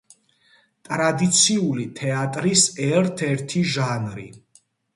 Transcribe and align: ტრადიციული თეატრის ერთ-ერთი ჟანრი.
ტრადიციული 0.89 1.85
თეატრის 2.01 2.65
ერთ-ერთი 2.89 3.65
ჟანრი. 3.77 4.31